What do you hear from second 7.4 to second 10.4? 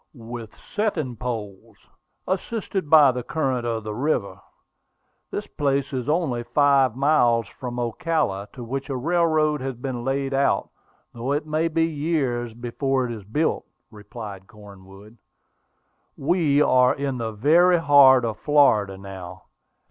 from Ocala, to which a railroad has been laid